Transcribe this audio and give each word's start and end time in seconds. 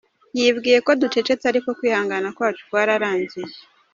Yibwiye 0.37 0.77
ko 0.85 0.91
ducecetse 1.01 1.45
ariko 1.51 1.69
kwihangana 1.77 2.27
kwacu 2.35 2.61
kwarangiye. 2.69 3.49